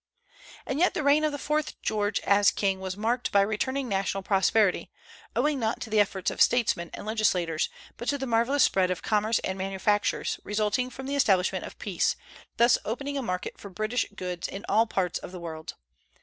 [0.65, 4.23] And yet the reign of the fourth George as king was marked by returning national
[4.23, 4.89] prosperity,
[5.35, 9.03] owing not to the efforts of statesmen and legislators, but to the marvellous spread of
[9.03, 12.15] commerce and manufactures, resulting from the establishment of peace,
[12.57, 15.75] thus opening a market for British goods in all parts of the world.